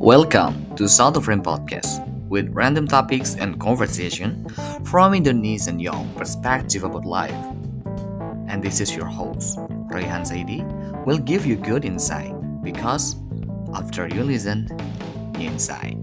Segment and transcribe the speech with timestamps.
[0.00, 2.00] Welcome to South of Rain Podcast
[2.32, 4.48] with random topics and conversation
[4.88, 7.36] from Indonesian young perspective about life.
[8.48, 9.60] And this is your host,
[9.92, 10.64] Rayhan Saidi,
[11.04, 12.32] will give you good insight
[12.64, 13.20] because
[13.76, 14.72] after you listen,
[15.36, 16.00] you insight.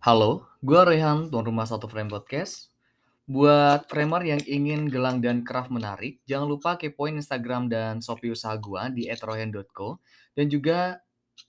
[0.00, 2.71] Halo, gue Rehan, tuan rumah Satu Frame Podcast.
[3.32, 8.52] Buat framer yang ingin gelang dan craft menarik, jangan lupa kepoin Instagram dan Shopee usaha
[8.60, 10.04] gue di etrohen.co.
[10.36, 11.00] Dan juga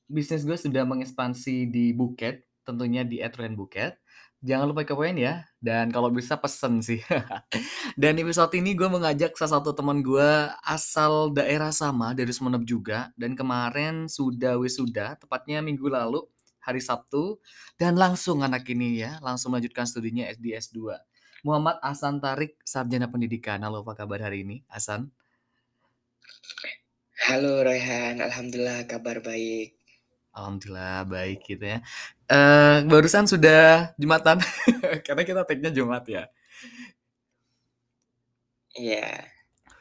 [0.07, 3.99] bisnis gue sudah mengekspansi di Buket, tentunya di etrohen Buket.
[4.39, 7.03] Jangan lupa kepoin ya, dan kalau bisa pesen sih.
[7.99, 10.31] dan episode ini gue mengajak salah satu teman gue
[10.63, 13.11] asal daerah sama dari Sumeneb juga.
[13.19, 16.23] Dan kemarin sudah wisuda, tepatnya minggu lalu,
[16.63, 17.43] hari Sabtu.
[17.75, 20.95] Dan langsung anak ini ya, langsung melanjutkan studinya SD S2.
[21.43, 23.59] Muhammad Hasan Tarik, Sarjana Pendidikan.
[23.59, 25.11] Halo, apa kabar hari ini, Hasan?
[27.27, 29.75] Halo Rehan, Alhamdulillah kabar baik.
[30.31, 31.83] Alhamdulillah baik gitu ya.
[32.31, 34.39] Uh, barusan sudah Jumatan,
[35.05, 36.31] karena kita take-nya Jumat ya.
[38.79, 39.03] Iya.
[39.03, 39.15] Yeah.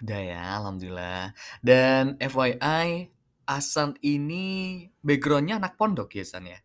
[0.03, 1.23] Udah ya, Alhamdulillah.
[1.63, 3.07] Dan FYI,
[3.47, 6.59] Hasan ini backgroundnya anak pondok ya, Hasan ya?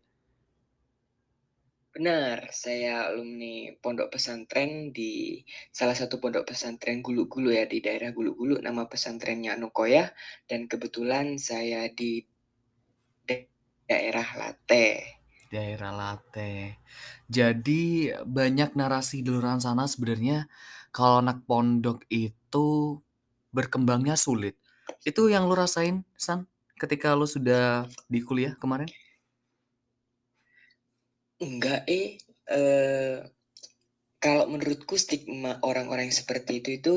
[1.98, 5.42] Benar, saya alumni pondok pesantren di
[5.74, 8.62] salah satu pondok pesantren Gulu-Gulu ya di daerah Gulu-Gulu.
[8.62, 10.06] Nama pesantrennya Nukoya
[10.46, 12.22] dan kebetulan saya di
[13.90, 15.18] daerah Late.
[15.50, 16.78] Daerah Late.
[17.26, 20.46] Jadi banyak narasi di luar sana sebenarnya
[20.94, 23.02] kalau anak pondok itu
[23.50, 24.54] berkembangnya sulit.
[25.02, 26.46] Itu yang lu rasain, San,
[26.78, 28.86] ketika lu sudah di kuliah kemarin?
[31.38, 32.18] Enggak eh,
[32.50, 33.22] uh,
[34.18, 36.96] kalau menurutku stigma orang-orang yang seperti itu itu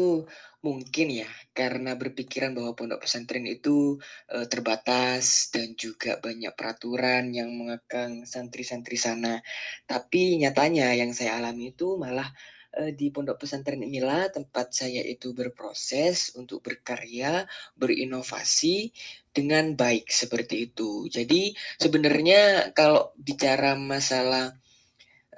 [0.61, 3.98] mungkin ya karena berpikiran bahwa pondok pesantren itu
[4.33, 9.42] uh, terbatas dan juga banyak peraturan yang mengekang santri-santri sana.
[9.86, 12.30] Tapi nyatanya yang saya alami itu malah
[12.77, 17.45] uh, di pondok pesantren inilah tempat saya itu berproses untuk berkarya,
[17.77, 18.89] berinovasi
[19.31, 21.08] dengan baik seperti itu.
[21.08, 24.55] Jadi sebenarnya kalau bicara masalah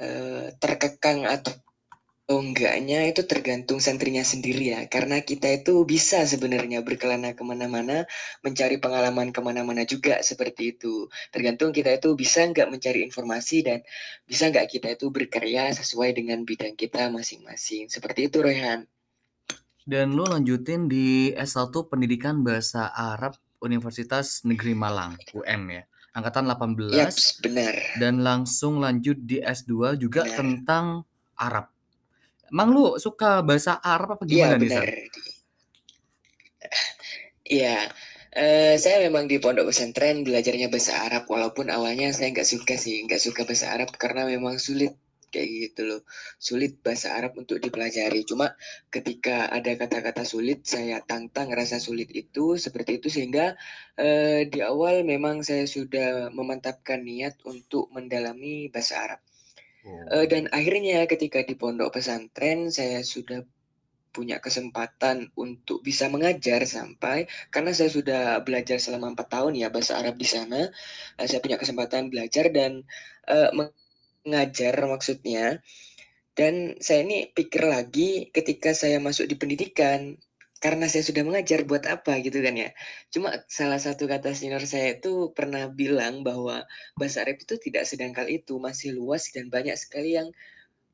[0.01, 1.53] uh, terkekang atau
[2.23, 4.81] enggaknya itu tergantung santrinya sendiri ya.
[4.87, 8.07] Karena kita itu bisa sebenarnya berkelana ke mana-mana,
[8.41, 11.11] mencari pengalaman ke mana-mana juga seperti itu.
[11.29, 13.79] Tergantung kita itu bisa nggak mencari informasi dan
[14.23, 17.91] bisa nggak kita itu berkarya sesuai dengan bidang kita masing-masing.
[17.91, 18.87] Seperti itu Rehan.
[19.83, 25.83] Dan lu lanjutin di S1 Pendidikan Bahasa Arab Universitas Negeri Malang, UM ya.
[26.13, 26.93] Angkatan 18.
[26.93, 27.75] Yep, benar.
[27.97, 30.37] Dan langsung lanjut di S2 juga benar.
[30.37, 30.85] tentang
[31.39, 31.73] Arab.
[32.53, 35.09] Emang lu suka bahasa Arab apa iya, gimana ya, nih.
[37.49, 37.77] Iya.
[38.33, 43.05] Uh, saya memang di pondok pesantren belajarnya bahasa Arab walaupun awalnya saya nggak suka sih
[43.05, 44.97] nggak suka bahasa Arab karena memang sulit
[45.33, 46.01] kayak gitu loh.
[46.37, 48.21] Sulit bahasa Arab untuk dipelajari.
[48.29, 48.53] Cuma
[48.93, 53.57] ketika ada kata-kata sulit saya tantang rasa sulit itu seperti itu sehingga
[53.97, 59.19] eh, di awal memang saya sudah memantapkan niat untuk mendalami bahasa Arab.
[59.83, 60.23] Oh.
[60.23, 63.43] eh, dan akhirnya ketika di pondok pesantren saya sudah
[64.13, 69.97] punya kesempatan untuk bisa mengajar sampai karena saya sudah belajar selama empat tahun ya bahasa
[69.97, 70.69] Arab di sana
[71.17, 72.85] eh, saya punya kesempatan belajar dan
[73.27, 73.49] uh,
[74.27, 75.59] ngajar maksudnya.
[76.33, 80.17] Dan saya ini pikir lagi ketika saya masuk di pendidikan,
[80.63, 82.71] karena saya sudah mengajar buat apa gitu kan ya.
[83.11, 86.63] Cuma salah satu kata senior saya itu pernah bilang bahwa
[86.95, 90.31] bahasa Arab itu tidak sedangkal itu, masih luas dan banyak sekali yang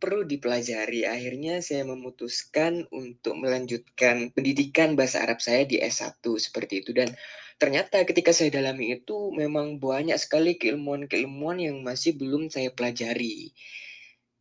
[0.02, 1.06] perlu dipelajari.
[1.06, 7.14] Akhirnya saya memutuskan untuk melanjutkan pendidikan bahasa Arab saya di S1 seperti itu dan
[7.60, 13.52] ternyata ketika saya dalami itu memang banyak sekali keilmuan-keilmuan yang masih belum saya pelajari.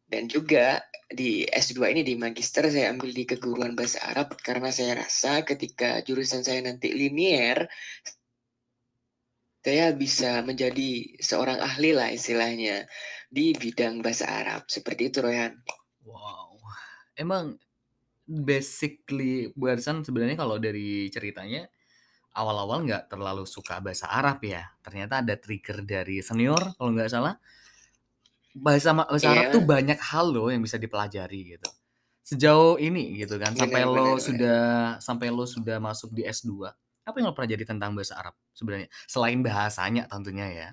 [0.08, 0.80] Dan juga
[1.10, 6.00] di S2 ini di magister saya ambil di keguruan bahasa Arab karena saya rasa ketika
[6.00, 7.68] jurusan saya nanti linier
[9.60, 12.88] saya bisa menjadi seorang ahli lah istilahnya
[13.28, 14.64] di bidang bahasa Arab.
[14.64, 15.60] Seperti itu Royan.
[16.09, 16.56] Wow.
[17.12, 17.60] Emang
[18.24, 21.68] basically barusan sebenarnya kalau dari ceritanya
[22.38, 24.62] awal-awal nggak terlalu suka bahasa Arab ya.
[24.80, 27.34] Ternyata ada trigger dari senior kalau nggak salah.
[28.54, 29.34] Bahasa bahasa yeah.
[29.34, 29.68] Arab tuh iya.
[29.68, 31.70] banyak hal loh yang bisa dipelajari gitu.
[32.22, 34.62] Sejauh ini gitu kan sampai bener, lo bener, sudah
[34.94, 35.02] bener.
[35.02, 36.70] sampai lo sudah masuk di S2.
[37.02, 38.88] Apa yang lo pelajari tentang bahasa Arab sebenarnya?
[39.10, 40.68] Selain bahasanya tentunya ya.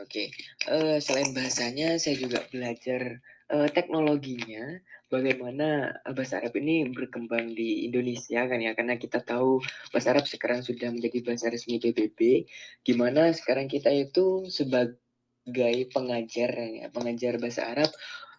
[0.00, 0.72] Oke, okay.
[0.72, 3.20] uh, eh, selain bahasanya saya juga belajar
[3.50, 4.78] uh, teknologinya,
[5.10, 9.58] bagaimana bahasa Arab ini berkembang di Indonesia kan ya, karena kita tahu
[9.90, 12.46] bahasa Arab sekarang sudah menjadi bahasa resmi PBB,
[12.86, 17.90] gimana sekarang kita itu sebagai pengajar ya, pengajar bahasa Arab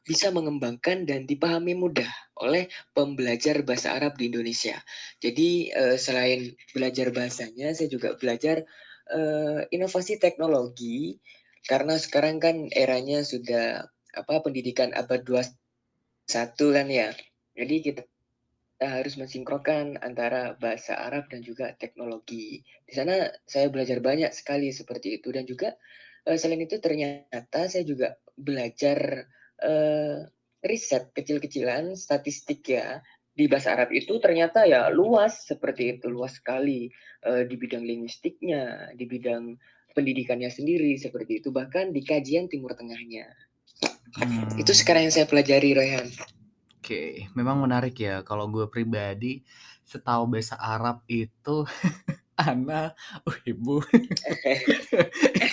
[0.02, 2.10] bisa mengembangkan dan dipahami mudah
[2.42, 2.66] oleh
[2.98, 4.82] pembelajar bahasa Arab di Indonesia.
[5.22, 8.64] Jadi uh, selain belajar bahasanya, saya juga belajar
[9.76, 11.20] inovasi teknologi.
[11.68, 13.84] Karena sekarang kan eranya sudah
[14.16, 15.56] apa pendidikan abad 21
[16.76, 17.10] kan ya.
[17.56, 18.02] Jadi kita
[18.82, 22.66] kita harus mensinkronkan antara bahasa Arab dan juga teknologi.
[22.82, 25.78] Di sana saya belajar banyak sekali seperti itu dan juga
[26.26, 29.30] uh, selain itu ternyata saya juga belajar
[29.62, 30.26] uh,
[30.66, 33.06] riset kecil-kecilan statistik ya
[33.38, 36.90] di bahasa Arab itu ternyata ya luas seperti itu luas sekali
[37.30, 39.62] uh, di bidang linguistiknya di bidang
[39.94, 43.30] pendidikannya sendiri seperti itu bahkan di kajian Timur Tengahnya
[44.18, 44.60] hmm.
[44.60, 46.08] itu sekarang yang saya pelajari Royan
[46.82, 48.26] Oke, memang menarik ya.
[48.26, 49.46] Kalau gue pribadi,
[49.86, 51.62] setahu bahasa Arab itu
[52.42, 52.90] Ana,
[53.22, 53.86] oh ibu.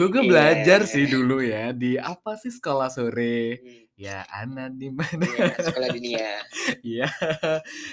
[0.00, 0.88] gue gue belajar yeah.
[0.88, 3.60] sih dulu ya di apa sih sekolah sore.
[3.60, 3.84] Hmm.
[3.92, 5.28] Ya Ana di mana?
[5.28, 6.32] Yeah, sekolah dunia.
[6.80, 7.08] Iya,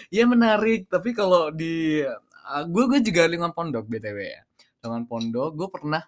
[0.07, 0.87] ya menarik.
[0.87, 4.41] Tapi kalau di uh, gue gue juga lingkungan pondok btw ya.
[4.79, 6.07] Lingkungan pondok, gue pernah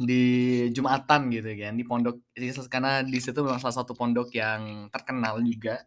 [0.00, 0.24] di
[0.72, 2.16] Jumatan gitu kan di pondok
[2.72, 5.84] karena di situ memang salah satu pondok yang terkenal juga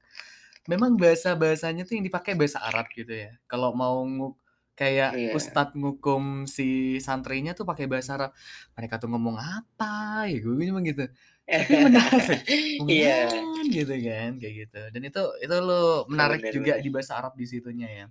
[0.70, 4.38] memang bahasa bahasanya tuh yang dipakai bahasa Arab gitu ya kalau mau nguk
[4.76, 5.34] kayak yeah.
[5.34, 8.32] ustadz ngukum si santrinya tuh pakai bahasa Arab
[8.76, 11.08] mereka tuh ngomong apa ya gue cuma gitu
[11.48, 12.42] tapi menarik
[12.86, 13.32] yeah.
[13.72, 16.84] gitu kan kayak gitu dan itu itu lo menarik bener, juga bener.
[16.84, 18.06] di bahasa Arab di situnya ya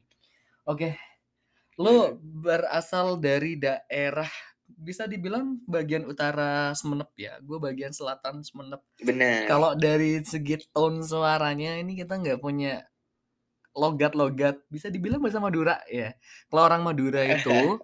[0.65, 0.93] oke okay.
[1.77, 4.31] lo berasal dari daerah
[4.85, 7.41] bisa dibilang bagian utara Semenep ya.
[7.41, 8.85] Gue bagian selatan Semenep.
[9.01, 9.49] Benar.
[9.49, 12.85] Kalau dari segi tone suaranya ini kita nggak punya
[13.75, 16.13] logat-logat bisa dibilang bahasa Madura ya.
[16.53, 17.81] Kalau orang Madura itu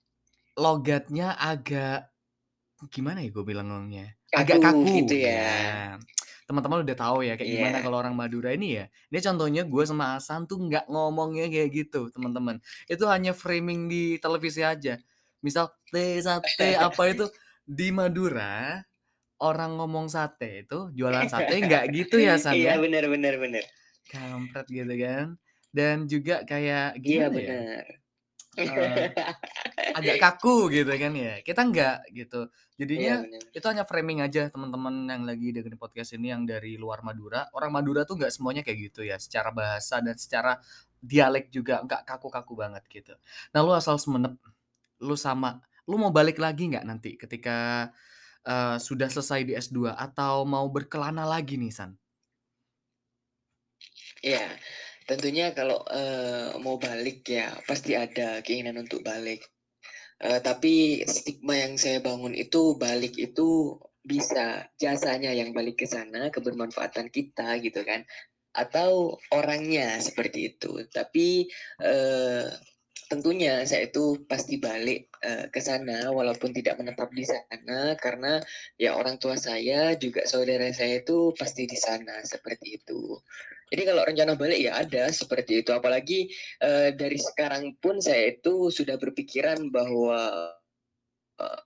[0.64, 2.08] logatnya agak
[2.94, 4.14] gimana ya gue bilang ngomongnya?
[4.30, 5.34] Agak kaku gitu ya.
[5.34, 5.86] ya.
[6.46, 7.54] Teman-teman udah tahu ya kayak yeah.
[7.58, 8.84] gimana kalau orang Madura ini ya.
[9.10, 12.62] Ini contohnya gue sama Hasan tuh nggak ngomongnya kayak gitu, teman-teman.
[12.86, 14.96] Itu hanya framing di televisi aja
[15.46, 17.30] misal teh sate apa itu
[17.62, 18.82] di Madura
[19.38, 22.82] orang ngomong sate itu jualan sate nggak gitu ya San iya ya?
[22.82, 23.62] benar benar benar
[24.10, 25.26] kampret gitu kan.
[25.74, 27.84] Dan juga kayak iya, gimana iya, ya
[28.56, 29.12] uh,
[29.92, 31.44] agak kaku gitu kan ya?
[31.44, 32.48] Kita nggak gitu.
[32.80, 37.04] Jadinya iya, itu hanya framing aja teman-teman yang lagi dengerin podcast ini yang dari luar
[37.04, 37.44] Madura.
[37.52, 40.56] Orang Madura tuh nggak semuanya kayak gitu ya secara bahasa dan secara
[40.96, 43.12] dialek juga nggak kaku-kaku banget gitu.
[43.52, 44.40] Nah lu asal semenep
[45.00, 47.88] lu sama lu mau balik lagi nggak nanti ketika
[48.46, 51.94] uh, sudah selesai di S2 atau mau berkelana lagi nih San?
[54.22, 54.50] Iya,
[55.06, 59.46] tentunya kalau uh, mau balik ya pasti ada keinginan untuk balik.
[60.18, 66.30] Uh, tapi stigma yang saya bangun itu balik itu bisa jasanya yang balik ke sana
[66.30, 68.06] kebermanfaatan kita gitu kan
[68.56, 70.82] atau orangnya seperti itu.
[70.90, 71.46] Tapi
[71.84, 72.48] uh,
[73.06, 78.40] tentunya saya itu pasti balik uh, ke sana walaupun tidak menetap di sana karena
[78.80, 83.20] ya orang tua saya juga saudara saya itu pasti di sana seperti itu.
[83.66, 86.30] Jadi kalau rencana balik ya ada seperti itu apalagi
[86.62, 90.50] uh, dari sekarang pun saya itu sudah berpikiran bahwa
[91.42, 91.60] uh,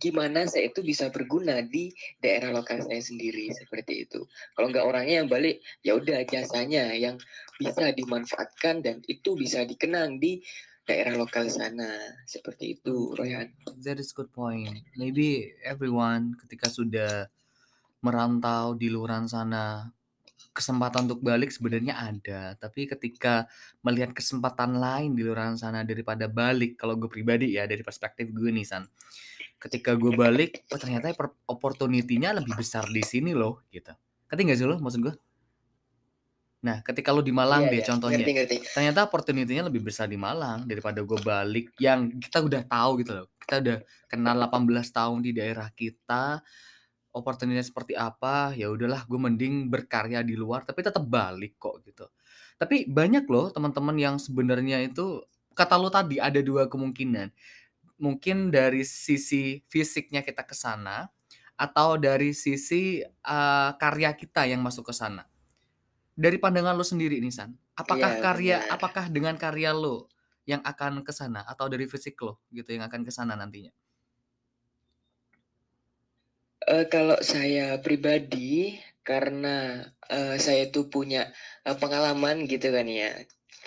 [0.00, 1.92] gimana saya itu bisa berguna di
[2.24, 4.24] daerah lokal saya sendiri seperti itu.
[4.56, 7.20] Kalau nggak orangnya yang balik, ya udah jasanya yang
[7.60, 10.40] bisa dimanfaatkan dan itu bisa dikenang di
[10.88, 13.52] daerah lokal sana seperti itu, Royan.
[13.84, 14.88] That is good point.
[14.96, 17.28] Maybe everyone ketika sudah
[18.00, 19.92] merantau di luar sana
[20.50, 23.46] kesempatan untuk balik sebenarnya ada, tapi ketika
[23.86, 28.50] melihat kesempatan lain di luar sana daripada balik, kalau gue pribadi ya dari perspektif gue
[28.50, 28.82] nih San,
[29.60, 31.12] ketika gue balik, oh ternyata
[31.44, 33.92] opportunity-nya lebih besar di sini loh, gitu.
[34.32, 35.14] Ngerti gak sih lo maksud gue?
[36.60, 37.88] Nah, ketika lo di Malang iya, deh iya.
[37.88, 38.56] contohnya, ngerti, ngerti.
[38.72, 43.26] ternyata opportunity-nya lebih besar di Malang daripada gue balik yang kita udah tahu gitu loh.
[43.40, 46.44] Kita udah kenal 18 tahun di daerah kita,
[47.16, 52.08] opportunity seperti apa, ya udahlah gue mending berkarya di luar tapi tetap balik kok gitu.
[52.60, 55.24] Tapi banyak loh teman-teman yang sebenarnya itu
[55.56, 57.32] kata lo tadi ada dua kemungkinan
[58.00, 61.12] mungkin dari sisi fisiknya kita ke sana
[61.60, 65.28] atau dari sisi uh, karya kita yang masuk ke sana.
[66.16, 68.74] Dari pandangan lo sendiri nih San, apakah yeah, karya bener.
[68.76, 70.08] apakah dengan karya lo
[70.48, 73.72] yang akan ke sana atau dari fisik lo gitu yang akan ke sana nantinya?
[76.64, 81.32] Uh, kalau saya pribadi karena uh, saya itu punya
[81.64, 83.16] uh, pengalaman gitu kan ya,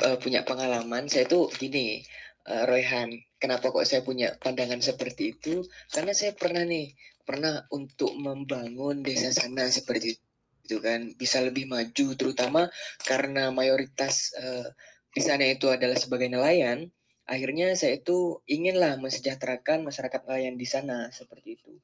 [0.05, 1.09] uh, punya pengalaman.
[1.09, 2.05] Saya tuh gini,
[2.45, 5.67] uh, Royhan, kenapa kok saya punya pandangan seperti itu?
[5.91, 6.95] Karena saya pernah nih,
[7.27, 10.15] pernah untuk membangun desa sana seperti
[10.63, 12.71] itu kan, bisa lebih maju, terutama
[13.03, 14.71] karena mayoritas uh,
[15.11, 16.87] di sana itu adalah sebagai nelayan.
[17.27, 21.75] Akhirnya saya itu inginlah mensejahterakan masyarakat nelayan di sana seperti itu.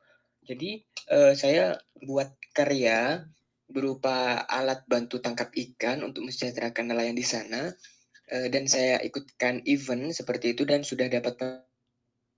[0.48, 0.80] Jadi
[1.12, 3.28] uh, saya buat karya
[3.68, 7.70] berupa alat bantu tangkap ikan untuk mensejahterakan nelayan di sana
[8.30, 11.66] dan saya ikutkan event seperti itu dan sudah dapat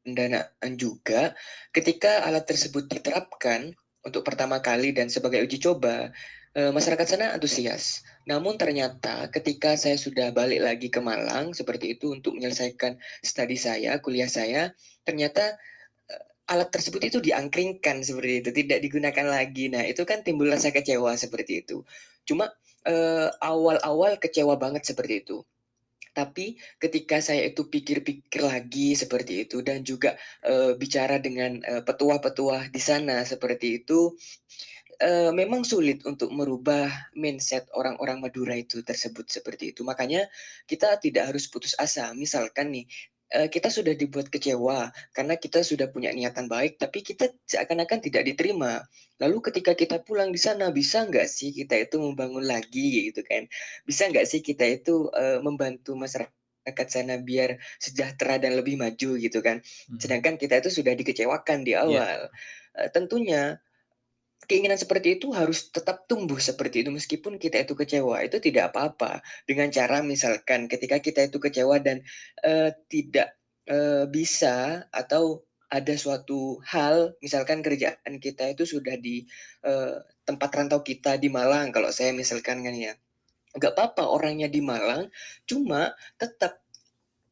[0.02, 1.36] pendanaan juga.
[1.76, 6.10] Ketika alat tersebut diterapkan untuk pertama kali dan sebagai uji coba,
[6.58, 8.02] uh, masyarakat sana antusias.
[8.26, 14.02] Namun ternyata ketika saya sudah balik lagi ke Malang seperti itu untuk menyelesaikan studi saya,
[14.02, 14.74] kuliah saya,
[15.06, 15.60] ternyata
[16.52, 19.72] alat tersebut itu diangkringkan seperti itu, tidak digunakan lagi.
[19.72, 21.88] Nah, itu kan timbul rasa kecewa seperti itu.
[22.28, 22.52] Cuma
[22.84, 25.48] awal awal-awal kecewa banget seperti itu.
[26.12, 32.82] Tapi ketika saya itu pikir-pikir lagi seperti itu dan juga uh, bicara dengan petua-petua di
[32.84, 34.12] sana seperti itu,
[35.02, 36.88] uh, memang sulit untuk merubah
[37.18, 39.82] mindset orang-orang Madura itu tersebut seperti itu.
[39.82, 40.30] Makanya
[40.70, 42.14] kita tidak harus putus asa.
[42.14, 42.86] Misalkan nih
[43.32, 48.84] kita sudah dibuat kecewa karena kita sudah punya niatan baik, tapi kita seakan-akan tidak diterima.
[49.24, 53.48] Lalu ketika kita pulang di sana, bisa nggak sih kita itu membangun lagi gitu kan?
[53.88, 59.40] Bisa nggak sih kita itu uh, membantu masyarakat sana biar sejahtera dan lebih maju gitu
[59.40, 59.64] kan?
[59.64, 60.00] Hmm.
[60.02, 61.88] Sedangkan kita itu sudah dikecewakan di iya.
[61.88, 62.18] awal.
[62.28, 62.84] Yeah.
[62.84, 63.64] Uh, tentunya
[64.50, 69.22] keinginan seperti itu harus tetap tumbuh seperti itu meskipun kita itu kecewa itu tidak apa-apa.
[69.46, 72.02] Dengan cara misalkan ketika kita itu kecewa dan
[72.46, 73.38] uh, tidak
[73.70, 79.24] uh, bisa atau ada suatu hal misalkan kerjaan kita itu sudah di
[79.64, 82.94] uh, tempat rantau kita di Malang kalau saya misalkan kan ya.
[83.52, 85.12] Nggak apa-apa orangnya di Malang
[85.48, 86.64] cuma tetap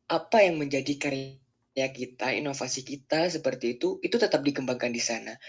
[0.10, 1.49] apa yang menjadi karya
[1.88, 5.40] kita inovasi kita seperti itu itu tetap dikembangkan di sana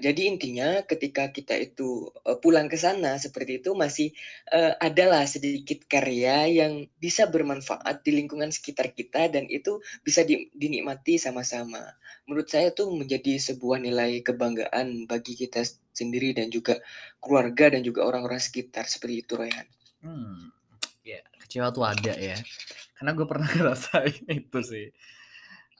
[0.00, 4.12] jadi intinya ketika kita itu uh, pulang ke sana seperti itu masih
[4.52, 10.48] uh, adalah sedikit karya yang bisa bermanfaat di lingkungan sekitar kita dan itu bisa di,
[10.56, 11.80] dinikmati sama-sama.
[12.24, 16.80] Menurut saya itu menjadi sebuah nilai kebanggaan bagi kita sendiri dan juga
[17.20, 19.66] keluarga dan juga orang-orang sekitar seperti itu Royan.
[20.00, 20.48] Hmm,
[21.04, 22.36] ya kecewa tuh ada ya.
[22.96, 24.86] Karena gue pernah ngerasain itu sih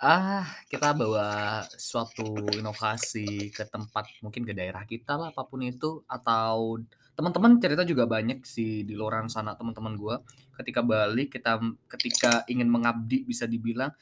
[0.00, 6.00] ah kita bawa suatu inovasi ke tempat mungkin ke daerah kita lah apa pun itu
[6.08, 6.80] atau
[7.12, 10.16] teman-teman cerita juga banyak sih di luar sana teman-teman gue
[10.56, 13.92] ketika balik kita ketika ingin mengabdi bisa dibilang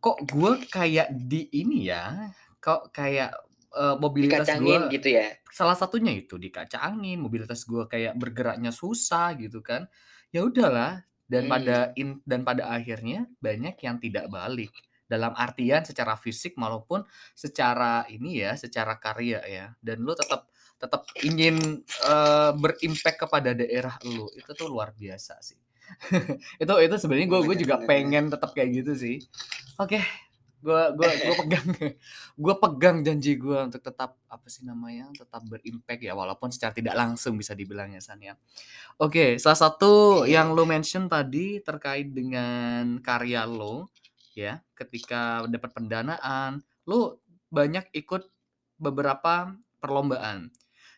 [0.00, 2.32] kok gue kayak di ini ya?
[2.58, 3.36] Kok kayak
[3.76, 5.36] uh, mobilitas gue gitu ya?
[5.50, 9.86] salah satunya itu di kaca angin mobilitas gue kayak bergeraknya susah gitu kan.
[10.32, 11.52] Ya udahlah dan hmm.
[11.52, 14.72] pada in, dan pada akhirnya banyak yang tidak balik
[15.10, 17.02] dalam artian secara fisik maupun
[17.34, 19.66] secara ini ya, secara karya ya.
[19.82, 20.46] Dan lu tetap
[20.80, 24.30] tetap ingin uh, berimpact kepada daerah lu.
[24.32, 25.58] Itu tuh luar biasa sih.
[26.62, 29.16] itu itu sebenarnya gue gue juga pengen tetap kayak gitu sih.
[29.76, 30.02] Oke, okay.
[30.64, 31.68] gue gue gue pegang
[32.46, 36.94] gue pegang janji gue untuk tetap apa sih namanya tetap berimpact ya walaupun secara tidak
[36.96, 38.38] langsung bisa dibilangnya San ya.
[38.96, 43.90] Oke, okay, salah satu yang lo mention tadi terkait dengan karya lo
[44.40, 47.20] ya, ketika dapat pendanaan, lu
[47.52, 48.24] banyak ikut
[48.80, 50.48] beberapa perlombaan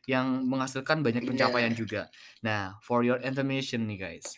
[0.06, 1.78] yang menghasilkan banyak pencapaian yeah.
[1.78, 2.02] juga.
[2.42, 4.34] Nah, for your information nih guys,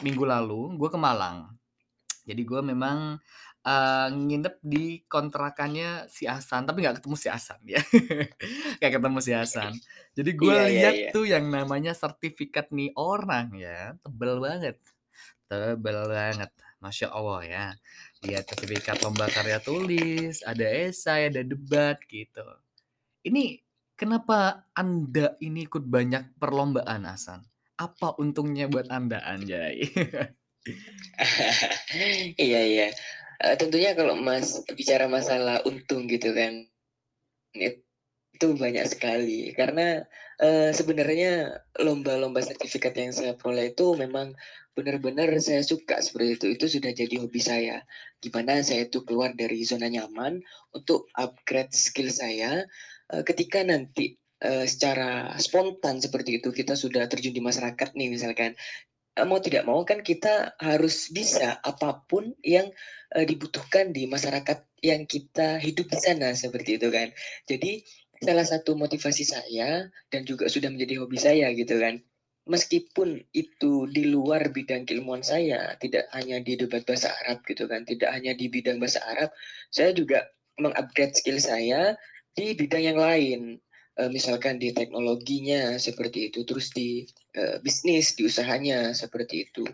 [0.00, 1.56] minggu lalu gue ke Malang.
[2.26, 3.16] Jadi gue memang
[3.64, 7.80] uh, nginep di kontrakannya si Hasan, tapi nggak ketemu si Hasan ya,
[8.82, 9.72] kayak ketemu si Hasan.
[10.12, 11.14] Jadi gue yeah, iya, lihat yeah, yeah.
[11.14, 14.76] tuh yang namanya sertifikat nih orang ya, tebel banget,
[15.48, 16.50] tebel banget,
[16.82, 17.64] masya Allah ya
[18.26, 22.42] ya sertifikat lomba karya tulis, ada esai, ada debat gitu.
[23.22, 23.62] Ini
[23.94, 27.46] kenapa Anda ini ikut banyak perlombaan, Hasan?
[27.78, 29.86] Apa untungnya buat Anda, Anjay?
[32.46, 32.88] iya iya.
[33.36, 36.66] Uh, tentunya kalau Mas bicara masalah untung gitu kan,
[37.56, 39.52] itu banyak sekali.
[39.52, 40.02] Karena
[40.40, 44.36] uh, sebenarnya lomba-lomba sertifikat yang saya peroleh itu memang
[44.76, 46.46] benar-benar saya suka seperti itu.
[46.52, 47.80] Itu sudah jadi hobi saya.
[48.20, 50.44] Gimana saya itu keluar dari zona nyaman
[50.76, 52.68] untuk upgrade skill saya
[53.16, 58.52] uh, ketika nanti uh, secara spontan seperti itu kita sudah terjun di masyarakat nih misalkan
[59.16, 62.68] uh, mau tidak mau kan kita harus bisa apa pun yang
[63.16, 67.10] uh, dibutuhkan di masyarakat yang kita hidup di sana seperti itu kan.
[67.48, 67.82] Jadi
[68.20, 72.00] salah satu motivasi saya dan juga sudah menjadi hobi saya gitu kan.
[72.46, 77.82] Meskipun itu di luar bidang keilmuan saya, tidak hanya di debat bahasa Arab gitu kan,
[77.82, 79.34] tidak hanya di bidang bahasa Arab,
[79.74, 80.30] saya juga
[80.62, 81.98] mengupgrade skill saya
[82.38, 83.58] di bidang yang lain.
[83.96, 87.08] Uh, misalkan di teknologinya seperti itu, terus di
[87.40, 89.64] uh, bisnis, di usahanya seperti itu.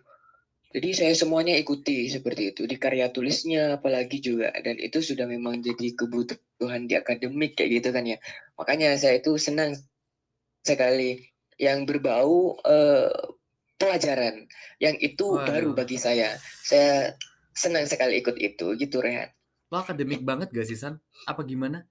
[0.72, 5.60] Jadi saya semuanya ikuti seperti itu di karya tulisnya apalagi juga dan itu sudah memang
[5.60, 8.16] jadi kebutuhan di akademik kayak gitu kan ya.
[8.56, 9.76] Makanya saya itu senang
[10.64, 11.31] sekali
[11.62, 13.14] yang berbau uh,
[13.78, 14.50] pelajaran
[14.82, 15.46] yang itu Waduh.
[15.46, 16.34] baru bagi saya.
[16.66, 17.14] Saya
[17.54, 19.30] senang sekali ikut itu gitu Rehan.
[19.70, 20.98] Lo akademik banget gak sih San?
[21.30, 21.86] Apa gimana?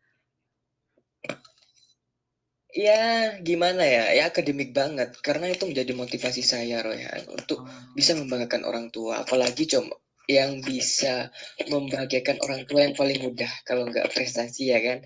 [2.71, 4.11] Ya, gimana ya?
[4.15, 7.71] Ya akademik banget karena itu menjadi motivasi saya Royan untuk oh.
[7.95, 9.95] bisa membanggakan orang tua, apalagi cuma
[10.29, 11.27] yang bisa
[11.67, 14.99] membahagiakan orang tua yang paling mudah kalau nggak prestasi ya kan.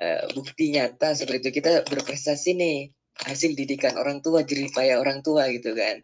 [0.00, 2.88] Uh, bukti nyata seperti itu kita berprestasi nih
[3.26, 6.00] hasil didikan orang tua jerih payah orang tua gitu kan.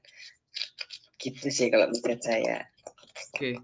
[1.16, 2.68] Gitu sih kalau menurut saya.
[3.32, 3.32] Oke.
[3.32, 3.54] Okay.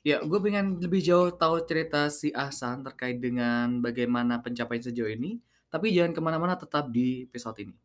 [0.00, 5.36] Ya, gue pengen lebih jauh tahu cerita si Ahsan terkait dengan bagaimana pencapaian sejauh ini
[5.70, 7.76] tapi jangan ke mana-mana tetap di episode ini.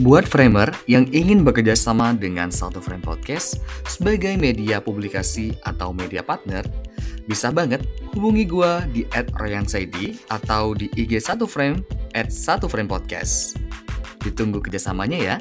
[0.00, 6.24] Buat framer yang ingin bekerja sama dengan Satu Frame Podcast sebagai media publikasi atau media
[6.24, 6.64] partner,
[7.26, 7.84] bisa banget
[8.16, 11.84] hubungi gue di @royansaidi atau di IG Satu Frame
[12.16, 13.58] at Satu Frame Podcast.
[14.20, 15.36] Ditunggu kerjasamanya ya.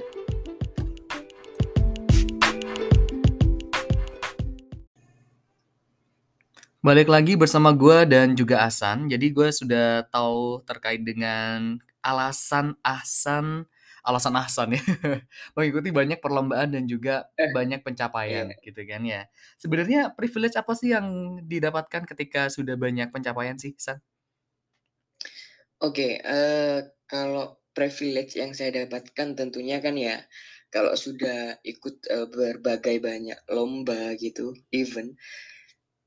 [6.79, 9.12] Balik lagi bersama gue dan juga Asan.
[9.12, 13.67] Jadi gue sudah tahu terkait dengan alasan Ahsan,
[14.09, 14.81] alasan Ahsan ya,
[15.55, 18.57] mengikuti banyak perlombaan dan juga eh, banyak pencapaian iya.
[18.65, 19.21] gitu kan ya.
[19.61, 24.01] Sebenarnya privilege apa sih yang didapatkan ketika sudah banyak pencapaian sih, San?
[25.79, 30.19] Oke, okay, uh, eh, kalau privilege yang saya dapatkan tentunya kan ya,
[30.73, 35.15] kalau sudah ikut uh, berbagai banyak lomba gitu, event,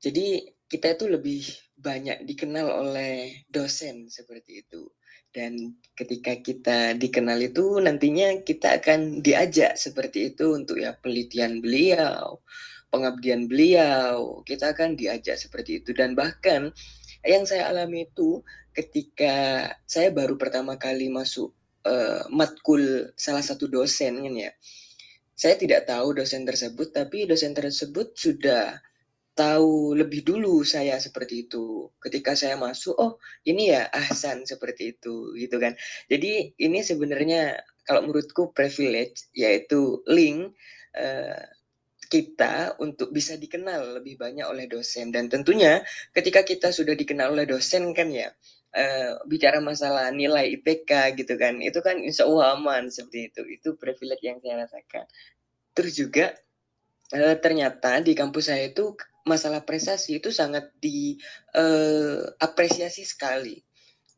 [0.03, 1.41] jadi kita itu lebih
[1.79, 4.89] banyak dikenal oleh dosen seperti itu.
[5.33, 12.37] Dan ketika kita dikenal itu nantinya kita akan diajak seperti itu untuk ya penelitian beliau,
[12.93, 15.89] pengabdian beliau, kita akan diajak seperti itu.
[15.97, 16.69] Dan bahkan
[17.25, 18.45] yang saya alami itu
[18.77, 21.49] ketika saya baru pertama kali masuk
[21.89, 24.53] uh, matkul salah satu dosen kan ya.
[25.33, 28.77] Saya tidak tahu dosen tersebut, tapi dosen tersebut sudah
[29.33, 31.89] tahu lebih dulu saya seperti itu.
[31.97, 33.13] Ketika saya masuk, oh
[33.45, 35.73] ini ya Ahsan seperti itu, gitu kan.
[36.07, 40.53] Jadi ini sebenarnya kalau menurutku privilege, yaitu link
[40.95, 41.43] uh,
[42.07, 45.09] kita untuk bisa dikenal lebih banyak oleh dosen.
[45.09, 45.81] Dan tentunya
[46.13, 48.29] ketika kita sudah dikenal oleh dosen kan ya,
[48.77, 53.41] uh, bicara masalah nilai IPK gitu kan, itu kan insya Allah aman seperti itu.
[53.49, 55.09] Itu privilege yang saya rasakan.
[55.73, 56.37] Terus juga
[57.17, 63.63] uh, ternyata di kampus saya itu masalah prestasi itu sangat diapresiasi uh, sekali.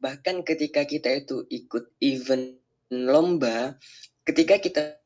[0.02, 2.58] Bahkan ketika kita itu ikut event
[2.92, 3.78] lomba,
[4.26, 4.98] ketika kita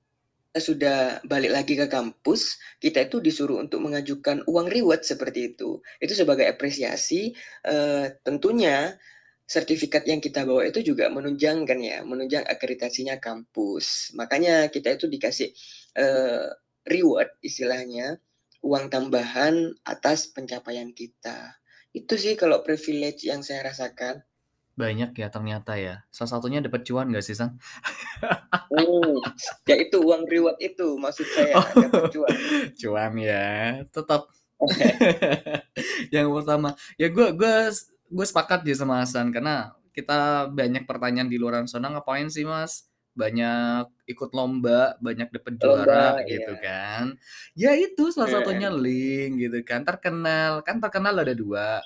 [0.57, 5.77] sudah balik lagi ke kampus, kita itu disuruh untuk mengajukan uang reward seperti itu.
[6.01, 7.38] Itu sebagai apresiasi,
[7.69, 8.97] uh, tentunya
[9.49, 14.13] sertifikat yang kita bawa itu juga menunjang kan ya, menunjang akreditasinya kampus.
[14.17, 15.49] Makanya kita itu dikasih
[15.97, 16.53] uh,
[16.85, 18.21] reward istilahnya
[18.63, 21.60] uang tambahan atas pencapaian kita.
[21.95, 24.22] Itu sih kalau privilege yang saya rasakan.
[24.80, 26.08] Banyak ya ternyata ya.
[26.08, 27.60] Salah satunya dapat cuan gak sih, Sang?
[28.80, 29.19] oh,
[29.67, 32.36] ya itu uang reward itu maksud saya oh, dapat cuan.
[32.80, 33.48] Cuan ya,
[33.89, 34.32] tetap.
[36.15, 37.54] yang pertama, ya gue gue
[38.10, 42.88] gue sepakat ya sama Hasan karena kita banyak pertanyaan di luar sana ngapain sih mas
[43.13, 46.41] banyak ikut lomba, banyak dapat juara iya.
[46.41, 47.13] gitu kan.
[47.54, 49.86] Ya itu salah satunya link gitu kan.
[49.86, 51.86] Terkenal, kan terkenal ada dua.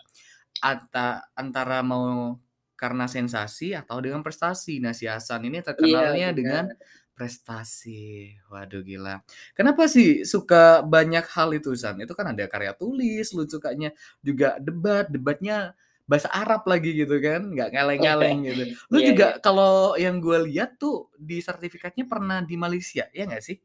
[0.63, 2.39] Ata, antara mau
[2.79, 4.79] karena sensasi atau dengan prestasi.
[4.79, 6.65] Nah si Hasan ini iya, terkenalnya iya, dengan
[7.13, 8.33] prestasi.
[8.49, 9.21] Waduh gila.
[9.53, 12.01] Kenapa sih suka banyak hal itu San?
[12.01, 17.51] Itu kan ada karya tulis, lu sukanya juga debat, debatnya bahasa Arab lagi gitu kan,
[17.51, 18.63] nggak ngaleng-ngaleng gitu.
[18.91, 19.39] Lu yeah, juga yeah.
[19.39, 23.57] kalau yang gue lihat tuh di sertifikatnya pernah di Malaysia, ya nggak sih?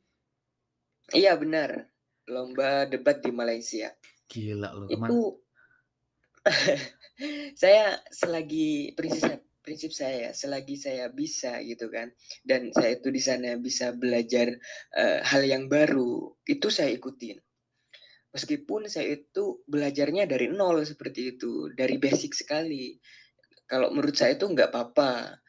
[1.14, 1.88] Iya benar,
[2.28, 3.90] lomba debat di Malaysia.
[4.28, 4.86] Gila lu.
[4.92, 5.18] Itu
[7.62, 12.08] saya selagi prinsip prinsip saya selagi saya bisa gitu kan
[12.40, 14.48] dan saya itu di sana bisa belajar
[14.96, 17.36] uh, hal yang baru itu saya ikutin
[18.28, 22.96] Meskipun saya itu belajarnya dari nol seperti itu, dari basic sekali.
[23.64, 25.40] Kalau menurut saya itu nggak apa-apa,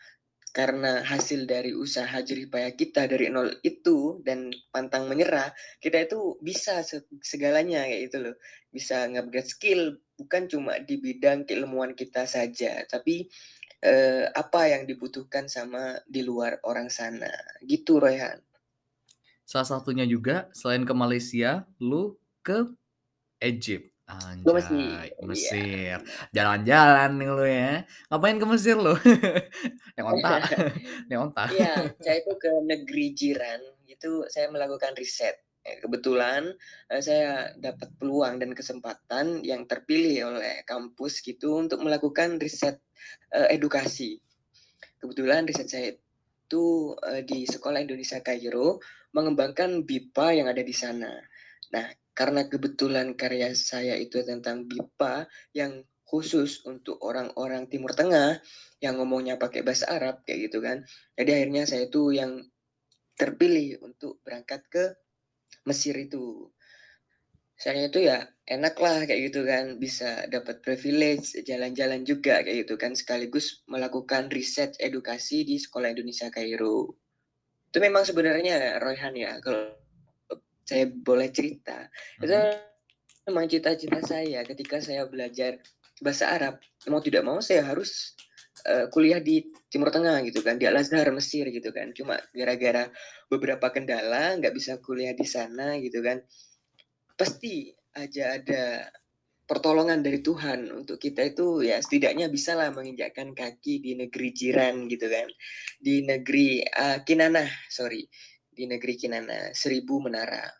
[0.49, 6.41] karena hasil dari usaha jerih payah kita dari nol itu dan pantang menyerah, kita itu
[6.41, 6.81] bisa
[7.21, 8.35] segalanya kayak gitu loh.
[8.73, 9.81] Bisa ngupgrade skill
[10.19, 13.29] bukan cuma di bidang keilmuan kita saja, tapi
[13.79, 17.31] eh, apa yang dibutuhkan sama di luar orang sana.
[17.63, 18.43] Gitu Royhan.
[19.47, 22.67] Salah satunya juga selain ke Malaysia, lu ke
[23.39, 23.89] Egypt.
[24.09, 24.89] Anjay, Mesir.
[25.21, 25.95] Mesir.
[26.33, 27.85] Jalan-jalan nih lu ya.
[28.09, 28.97] Ngapain ke Mesir lu?
[29.95, 30.29] Naik onta.
[31.07, 31.45] Naik onta.
[31.53, 35.37] Iya, saya itu ke negeri jiran, itu saya melakukan riset.
[35.61, 36.57] Ya, kebetulan
[36.89, 42.81] saya dapat peluang dan kesempatan yang terpilih oleh kampus gitu untuk melakukan riset
[43.37, 44.17] uh, edukasi.
[44.97, 48.81] Kebetulan riset saya itu uh, di Sekolah Indonesia Kairo
[49.13, 51.13] mengembangkan BIPA yang ada di sana.
[51.69, 51.85] Nah,
[52.19, 58.43] karena kebetulan karya saya itu tentang BIPA yang khusus untuk orang-orang Timur Tengah
[58.83, 60.83] yang ngomongnya pakai bahasa Arab kayak gitu kan.
[61.15, 62.43] Jadi akhirnya saya itu yang
[63.15, 64.83] terpilih untuk berangkat ke
[65.63, 66.51] Mesir itu.
[67.55, 72.75] Saya itu ya enak lah kayak gitu kan bisa dapat privilege jalan-jalan juga kayak gitu
[72.75, 76.99] kan sekaligus melakukan riset edukasi di Sekolah Indonesia Kairo.
[77.71, 79.71] Itu memang sebenarnya Royhan ya kalau
[80.69, 81.89] saya boleh cerita.
[82.21, 82.29] Hmm.
[82.29, 82.37] itu
[83.25, 85.57] memang cita-cita saya ketika saya belajar
[86.01, 86.61] bahasa Arab.
[86.85, 88.13] Mau tidak mau saya harus
[88.69, 91.93] uh, kuliah di Timur Tengah gitu kan di Al Azhar Mesir gitu kan.
[91.93, 92.89] Cuma gara-gara
[93.29, 96.21] beberapa kendala nggak bisa kuliah di sana gitu kan.
[97.17, 98.87] Pasti aja ada
[99.49, 104.85] pertolongan dari Tuhan untuk kita itu ya setidaknya bisa lah menginjakkan kaki di negeri jiran
[104.89, 105.27] gitu kan.
[105.81, 108.05] Di negeri uh, Kinanah sorry.
[108.59, 110.58] Di negeri Kinana, seribu menara.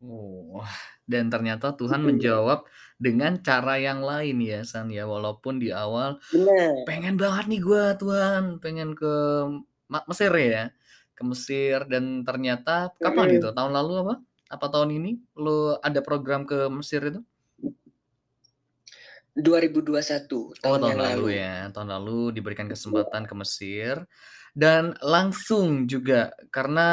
[0.00, 0.64] Oh,
[1.04, 2.64] dan ternyata Tuhan menjawab
[2.96, 5.04] dengan cara yang lain ya, San ya.
[5.04, 6.88] Walaupun di awal Benar.
[6.88, 9.12] pengen banget nih gue Tuhan, pengen ke
[10.08, 10.72] Mesir ya,
[11.12, 13.38] ke Mesir dan ternyata kapan mm -hmm.
[13.44, 13.48] itu?
[13.52, 14.14] Tahun lalu apa?
[14.48, 15.20] Apa tahun ini?
[15.36, 17.20] Lu ada program ke Mesir itu?
[19.36, 21.68] 2021 tahun Oh, tahun lalu, lalu ya.
[21.76, 24.08] Tahun lalu diberikan kesempatan ke Mesir
[24.56, 26.88] dan langsung juga karena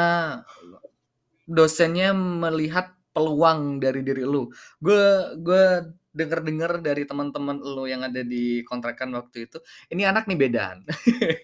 [1.48, 4.46] dosennya melihat peluang dari diri lu.
[4.78, 9.58] Gue gue denger-dengar dari teman-teman lu yang ada di kontrakan waktu itu,
[9.90, 10.86] ini anak nih bedaan.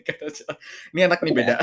[0.94, 1.54] ini anak nih beda.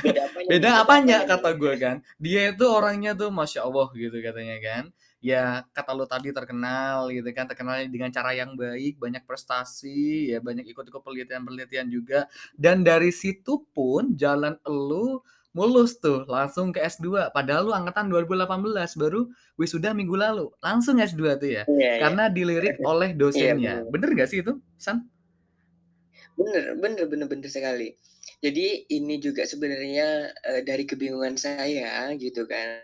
[0.00, 0.48] Beda apanya?
[0.52, 1.96] beda apanya kata gue kan.
[2.16, 4.84] Dia itu orangnya tuh masya Allah gitu katanya kan
[5.22, 10.42] ya kata lo tadi terkenal gitu kan terkenal dengan cara yang baik banyak prestasi ya
[10.42, 12.26] banyak ikut-ikut penelitian-penelitian juga
[12.58, 18.48] dan dari situ pun jalan lu mulus tuh langsung ke S2 padahal lu angkatan 2018
[18.96, 19.28] baru
[19.60, 21.92] wisuda minggu lalu langsung S2 tuh ya yeah, iya.
[22.00, 22.34] karena yeah.
[22.34, 24.16] dilirik oleh dosennya yeah, bener.
[24.16, 25.04] bener gak sih itu San?
[26.40, 27.92] Bener bener bener bener sekali
[28.40, 32.80] jadi ini juga sebenarnya uh, dari kebingungan saya gitu kan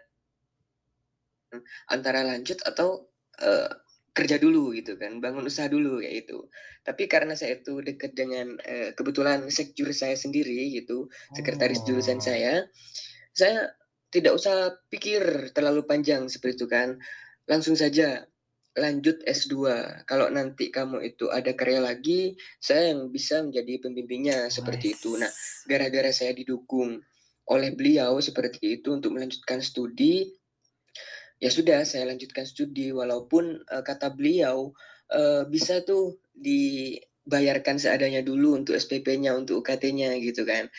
[1.88, 3.09] antara lanjut atau
[3.40, 3.72] uh,
[4.18, 6.50] kerja dulu gitu kan, bangun usaha dulu kayak itu.
[6.83, 11.07] Tapi karena saya itu dekat dengan uh, kebetulan sekjur saya sendiri gitu,
[11.38, 12.24] sekretaris jurusan oh.
[12.26, 12.66] saya,
[13.31, 13.70] saya
[14.11, 16.98] tidak usah pikir terlalu panjang seperti itu kan.
[17.46, 18.26] Langsung saja
[18.78, 19.54] lanjut S2.
[20.07, 24.96] Kalau nanti kamu itu ada karya lagi, saya yang bisa menjadi pembimbingnya seperti nice.
[24.98, 25.11] itu.
[25.18, 25.33] Nah,
[25.66, 27.02] gara-gara saya didukung
[27.48, 30.28] oleh beliau seperti itu untuk melanjutkan studi,
[31.38, 32.90] ya sudah saya lanjutkan studi.
[32.90, 34.74] Walaupun uh, kata beliau
[35.14, 40.70] uh, bisa tuh dibayarkan seadanya dulu untuk SPP-nya untuk UKT-nya gitu kan.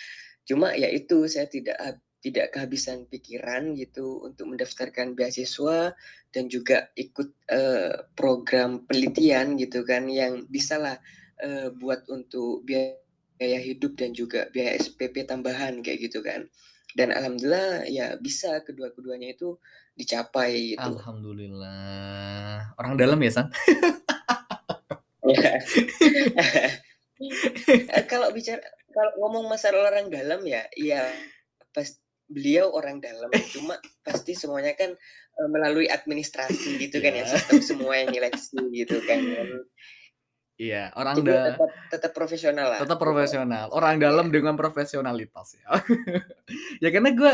[0.48, 1.78] Cuma ya itu saya tidak
[2.19, 5.95] tidak kehabisan pikiran gitu untuk mendaftarkan beasiswa
[6.36, 11.00] dan juga ikut uh, program penelitian gitu kan yang bisalah
[11.39, 16.52] uh, buat untuk biaya hidup dan juga biaya SPP tambahan kayak gitu kan.
[16.98, 19.56] Dan alhamdulillah ya bisa kedua-keduanya itu
[19.99, 20.79] dicapai gitu.
[20.79, 22.71] Alhamdulillah.
[22.79, 23.51] Orang dalam ya, San?
[27.19, 28.63] Eh, kalau bicara
[28.95, 31.03] kalau ngomong masalah orang dalam ya, iya
[31.75, 31.85] pas
[32.31, 33.75] beliau orang dalam, cuma
[34.07, 34.95] pasti semuanya kan
[35.35, 37.29] eh, melalui administrasi gitu kan ya, iya.
[37.29, 39.19] sistem semua yang nyeleksi gitu kan.
[40.60, 42.80] Iya, orang da tetap, tetap profesional lah.
[42.84, 43.72] Tetap profesional.
[43.72, 44.12] Orang iya.
[44.12, 45.80] dalam dengan profesionalitas ya.
[46.84, 47.34] ya karena gue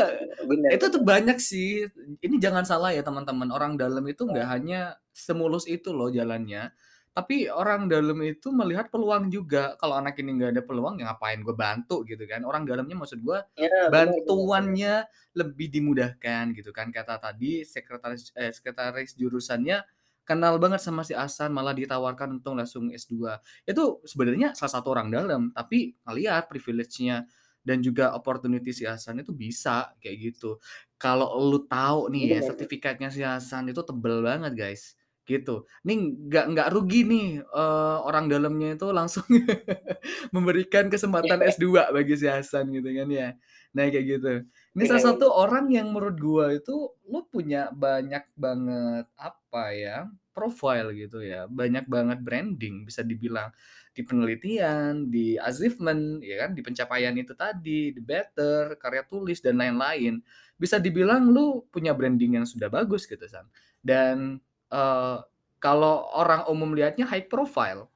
[0.70, 1.90] itu tuh banyak sih.
[2.22, 3.50] Ini jangan salah ya teman-teman.
[3.50, 6.70] Orang dalam itu nggak hanya semulus itu loh jalannya.
[7.10, 11.42] Tapi orang dalam itu melihat peluang juga, kalau anak ini nggak ada peluang ya ngapain
[11.42, 12.46] gue bantu gitu kan.
[12.46, 13.90] Orang dalamnya maksud gue Ya, benar benar benar.
[13.90, 14.94] bantuannya
[15.34, 16.94] lebih dimudahkan gitu kan.
[16.94, 19.82] Kata tadi sekretaris eh, sekretaris jurusannya
[20.26, 23.38] kenal banget sama si Hasan malah ditawarkan untuk langsung S2.
[23.64, 27.24] Itu sebenarnya salah satu orang dalam, tapi ngelihat privilege-nya
[27.66, 30.58] dan juga opportunity si Hasan itu bisa kayak gitu.
[30.98, 32.50] Kalau lu tahu nih ya Benar.
[32.52, 34.94] sertifikatnya si Hasan itu tebel banget guys,
[35.26, 35.66] gitu.
[35.82, 35.98] Nih
[36.30, 39.26] nggak nggak rugi nih, eee, orang dalamnya itu langsung
[40.34, 43.28] memberikan kesempatan S2 bagi si Hasan gitu kan ya.
[43.76, 44.32] Nah kayak gitu.
[44.76, 46.74] Ini salah satu orang yang menurut gua itu
[47.10, 49.96] lu punya banyak banget apa ya,
[50.36, 53.50] profile gitu ya, banyak banget branding bisa dibilang
[53.96, 59.56] di penelitian, di achievement, ya kan, di pencapaian itu tadi, di Better, karya tulis dan
[59.56, 60.20] lain-lain.
[60.60, 63.48] Bisa dibilang lu punya branding yang sudah bagus gitu, San.
[63.80, 65.18] Dan, eee,
[65.60, 67.88] kalau orang umum lihatnya high profile.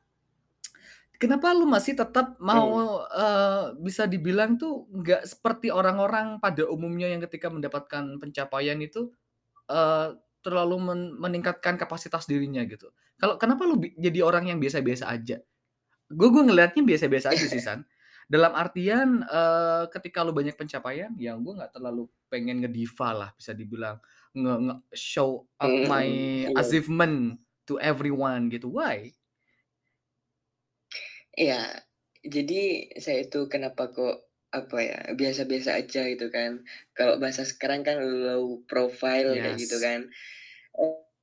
[1.20, 2.80] Kenapa lu masih tetap Hmm.
[2.80, 9.12] mau, eee, bisa dibilang tuh nggak seperti orang-orang pada umumnya yang ketika mendapatkan pencapaian itu,
[9.68, 12.90] eee, terlalu men meningkatkan kapasitas dirinya gitu.
[13.20, 15.40] Kalau kenapa lu jadi orang yang biasa-biasa aja?
[16.10, 17.86] Gue gue ngelihatnya biasa-biasa aja sih, San.
[18.30, 23.52] Dalam artian, eee, ketika lu banyak pencapaian, ya gue nggak terlalu pengen ngediva lah bisa
[23.56, 23.98] dibilang,
[24.36, 26.46] nge nge show up Mhm my.
[26.48, 26.60] Iya.
[26.60, 29.14] achievement to everyone gitu, why?
[31.38, 31.54] Iya,
[32.26, 34.14] jadi saya itu kenapa kok,
[34.50, 36.66] apa ya, biasa-biasa aja gitu kan.
[36.98, 39.86] Kalau bahasa sekarang kan low profile kayak gitu Yes.
[39.86, 40.10] kan.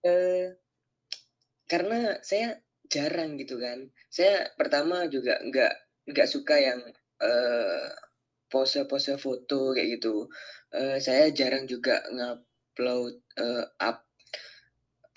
[0.06, 0.56] Eee,
[1.72, 2.60] karena saya
[2.94, 3.92] jarang gitu kan.
[4.12, 5.74] Saya pertama juga nggak
[6.12, 6.80] nggak suka yang,
[7.24, 7.88] eee,
[8.52, 10.28] pose-pose foto kayak gitu.
[10.76, 13.98] Eee, saya jarang juga ngupload, eee, up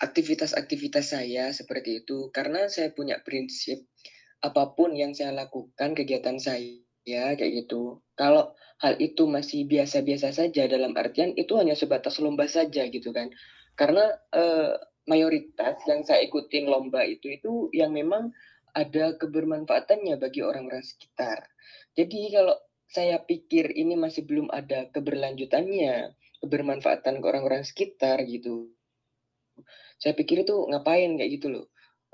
[0.01, 3.79] aktivitas-aktivitas saya seperti itu, karena saya punya prinsip
[4.47, 10.63] apa pun yang saya lakukan, kegiatan saya kayak gitu, kalau hal itu masih biasa-biasa saja,
[10.69, 13.29] dalam artian itu hanya sebatas lomba saja gitu kan.
[13.79, 14.77] Karena, eee,
[15.09, 18.29] mayoritas yang saya ikutin lomba itu itu yang memang
[18.77, 21.41] ada kebermanfaatannya bagi orang-orang sekitar.
[21.97, 22.55] Jadi kalau
[22.91, 26.13] saya pikir ini masih belum ada keberlanjutannya,
[26.45, 28.69] kebermanfaatan ke orang-orang sekitar gitu,
[30.01, 31.65] saya pikir itu ngapain kayak gitu loh.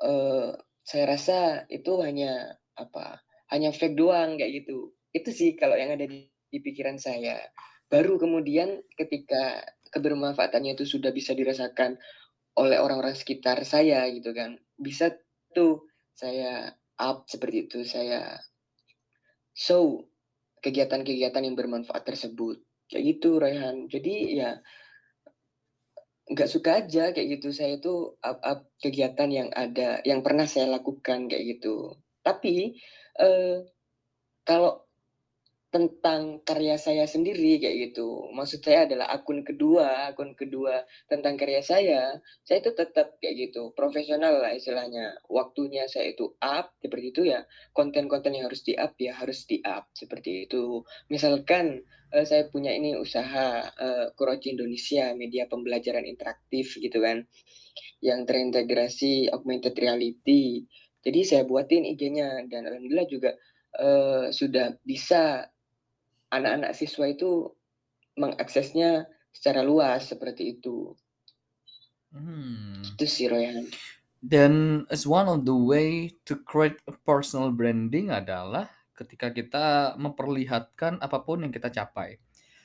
[0.04, 0.50] Eee,
[0.86, 1.40] saya rasa
[1.72, 3.20] itu hanya apa,
[3.52, 4.94] hanya fake doang kayak gitu.
[5.12, 7.40] Itu sih kalau yang ada di di pikiran saya.
[7.88, 11.96] Baru kemudian ketika kebermanfaatannya itu sudah bisa dirasakan
[12.60, 15.16] oleh orang-orang sekitar saya gitu kan, bisa
[15.56, 18.42] tuh saya up seperti itu, saya
[19.54, 20.10] show
[20.60, 23.88] kegiatan-kegiatan yang bermanfaat tersebut, kayak gitu Raihan.
[23.88, 24.60] Jadi ya
[26.28, 31.32] Nggak suka aja kayak gitu, saya itu up-up kegiatan yang ada yang pernah saya lakukan
[31.32, 31.96] kayak gitu.
[32.20, 32.76] Tapi,
[33.20, 33.66] eee,
[34.48, 34.84] kalau
[35.70, 41.60] tentang karya saya sendiri kayak gitu, maksud saya adalah akun kedua akun kedua tentang karya
[41.62, 45.20] saya, saya itu tetap kayak gitu, profesional lah istilahnya.
[45.28, 47.44] Waktunya saya itu up, seperti itu ya,
[47.76, 50.82] konten-konten yang harus di-up ya harus di-up, seperti itu.
[51.12, 51.84] Misalkan,
[52.16, 57.28] eee, saya punya ini usaha, eee, Kuroci Indonesia, media pembelajaran interaktif gitu kan,
[58.04, 60.64] yang terintegrasi augmented reality.
[61.08, 63.32] Jadi saya buatin IG-nya dan alhamdulillah juga,
[63.80, 65.48] eee, sudah bisa
[66.36, 67.48] anak-anak siswa itu
[68.20, 70.92] mengaksesnya secara luas, seperti itu.
[72.12, 72.84] Mmm.
[72.84, 73.72] Gitu sih, Royan.
[74.20, 78.68] Dan as one of the way to create a personal branding adalah
[78.98, 82.20] ketika kita memperlihatkan apa pun yang kita capai.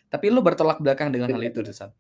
[0.09, 1.77] Tapi lu bertolak belakang dengan hal itu tuh, benar.
[1.77, 1.91] San.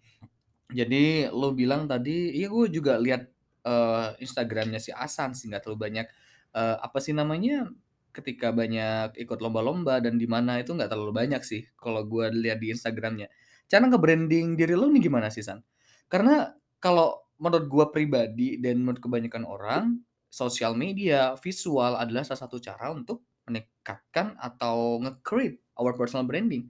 [0.72, 3.28] Jadi lu bilang tadi, iya gue juga lihat,
[3.62, 6.06] eee, Instagram-nya si Hasan sih, nggak terlalu banyak,
[6.54, 7.68] eee, apa sih namanya,
[8.12, 12.60] ketika banyak ikut lomba-lomba dan di mana itu nggak terlalu banyak sih kalau gue lihat
[12.60, 13.28] di Instagram-nya.
[13.70, 15.64] Cara nge-branding diri lu nih gimana sih, San?
[16.12, 19.84] Karena kalau menurut gue pribadi dan menurut kebanyakan orang,
[20.28, 26.68] sosial media, visual adalah salah satu cara untuk meningkatkan atau nge-create our personal branding.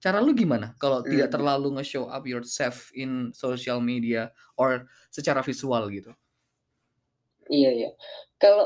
[0.00, 1.34] Cara lu gimana kalau tidak Mhm.
[1.34, 6.12] terlalu nge-show up yourself in social media or secara visual gitu?
[7.50, 7.88] Iya iya.
[8.42, 8.64] Kalau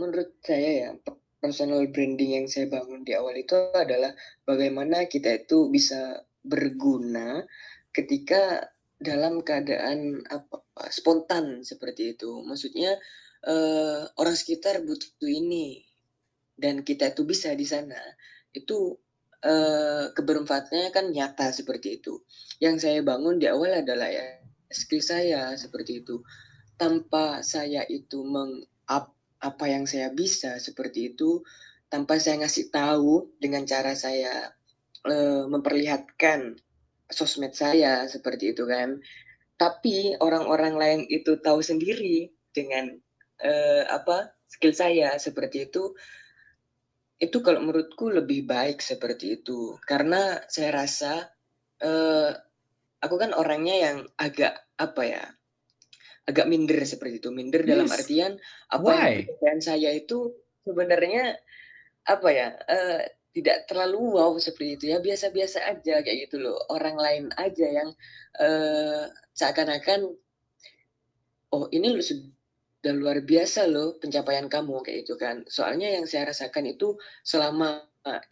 [0.00, 4.14] menurut saya ya, pe personal branding yang saya bangun di awal itu adalah
[4.46, 7.42] bagaimana kita itu bisa berguna
[7.90, 8.62] ketika
[9.02, 10.62] dalam keadaan apa,
[10.94, 12.30] spontan seperti itu.
[12.46, 12.94] Maksudnya,
[13.46, 15.82] eee, orang sekitar butuh ini
[16.56, 17.98] dan kita itu bisa di sana.
[18.54, 18.98] Itu,
[19.42, 22.22] eee, kebermanfaatannya kan nyata seperti itu.
[22.62, 24.24] Yang saya bangun di awal adalah ya
[24.72, 26.22] skill saya seperti itu.
[26.80, 31.42] Tanpa saya itu meng-up apa yang saya bisa seperti itu
[31.90, 34.54] tanpa saya ngasih tahu dengan cara saya
[35.04, 36.56] uh, memperlihatkan
[37.10, 39.02] sosmed saya seperti itu kan.
[39.58, 42.96] Tapi orang-orang lain itu tahu sendiri dengan
[43.42, 45.92] uh, apa skill saya seperti itu.
[47.20, 51.30] Itu kalau menurutku lebih baik seperti itu karena saya rasa
[51.82, 52.30] uh,
[53.02, 55.24] aku kan orangnya yang agak apa ya
[56.22, 57.70] agak minder seperti itu minder yes.
[57.74, 58.32] dalam artian
[58.70, 59.26] apa Why?
[59.42, 60.30] yang saya itu
[60.62, 61.34] sebenarnya
[62.06, 63.00] apa ya uh,
[63.32, 67.90] tidak terlalu wow seperti itu ya biasa-biasa aja kayak gitu loh orang lain aja yang
[68.38, 70.12] uh, seakan-akan
[71.52, 76.30] oh ini lu sudah luar biasa loh pencapaian kamu kayak itu kan soalnya yang saya
[76.30, 77.82] rasakan itu selama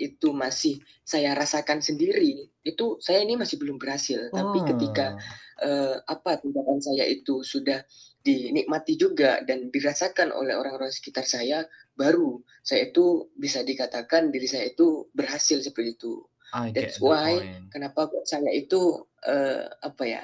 [0.02, 4.34] itu masih saya rasakan sendiri itu saya ini masih belum berhasil oh.
[4.34, 5.14] tapi ketika
[5.62, 7.78] uh, apa tindakan saya itu sudah
[8.20, 11.64] dinikmati juga dan dirasakan oleh orang-orang sekitar saya
[11.96, 16.20] baru saya itu bisa dikatakan diri saya itu berhasil seperti itu.
[16.50, 17.70] I That's why point.
[17.70, 20.22] kenapa kok saya itu uh, apa ya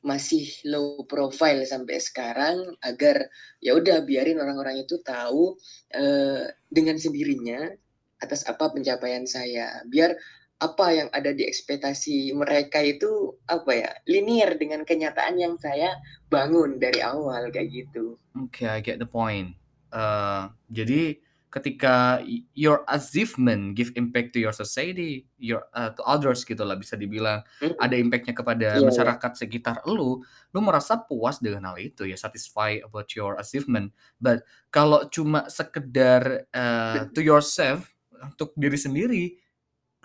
[0.00, 3.28] masih low profile sampai sekarang agar
[3.60, 5.56] ya udah biarin orang-orang itu tahu
[5.96, 7.72] uh, dengan sendirinya
[8.20, 10.16] atas apa pencapaian saya biar
[10.60, 15.96] apa yang ada di ekspektasi mereka itu apa ya linear dengan kenyataan yang saya
[16.28, 18.20] bangun dari awal kayak gitu.
[18.36, 19.56] Oke, okay, I get the point.
[19.88, 21.16] Uh, jadi
[21.50, 22.22] ketika
[22.54, 27.42] your achievement give impact to your society, your uh, to others gitu lah bisa dibilang
[27.58, 27.74] hmm.
[27.80, 28.86] ada impactnya kepada yeah, iya.
[28.86, 30.22] masyarakat sekitar lu,
[30.54, 33.90] lu merasa puas dengan hal itu ya satisfy about your achievement.
[34.22, 37.90] But kalau cuma sekedar uh, to yourself
[38.22, 39.24] untuk diri sendiri,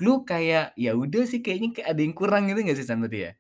[0.04, 3.36] lu kayak ya udah sih kayaknya kayak ada yang kurang gitu nggak sih sama dia?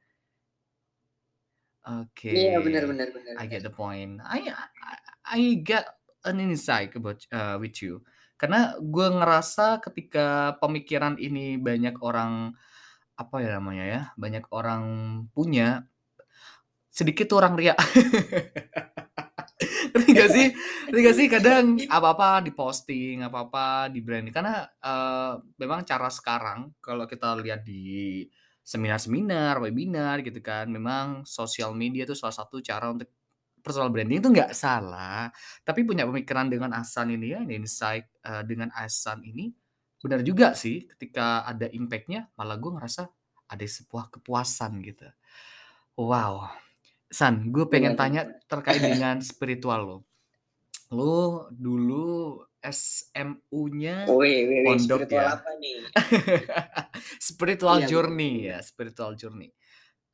[1.85, 2.33] Oke.
[2.33, 2.49] Okay.
[2.49, 3.33] Iya benar benar benar.
[3.37, 4.17] I get the point.
[4.25, 5.85] I I, I get
[6.25, 8.01] an insight about uh, with you.
[8.35, 12.57] Karena gue ngerasa ketika pemikiran ini banyak orang
[13.15, 14.83] apa ya namanya ya, banyak orang
[15.31, 15.87] punya
[16.89, 17.75] sedikit orang ria.
[19.55, 20.47] Ngerti gak sih?
[20.91, 21.27] Ngerti gak sih?
[21.31, 21.65] Kadang
[21.97, 24.35] apa-apa diposting, apa-apa di branding.
[24.35, 28.25] Karena uh, memang cara sekarang kalau kita lihat di
[28.65, 33.07] seminar-seminar, webinar gitu kan, memang sosial media itu salah satu cara untuk
[33.61, 35.33] personal branding itu nggak salah,
[35.65, 39.49] tapi punya pemikiran dengan Asan ini ya, ini insight uh, dengan Asan ini
[40.05, 43.09] benar juga sih ketika ada impact-nya malah gue ngerasa
[43.49, 45.09] ada sebuah kepuasan gitu.
[45.97, 46.64] Wow.
[47.09, 49.97] San, gue pengen tanya terkait dengan spiritual lo.
[50.91, 55.37] Lo dulu SMU-nya pondok ya.
[55.37, 55.85] Apa nih?
[57.29, 59.49] spiritual iya, journey ya, spiritual journey.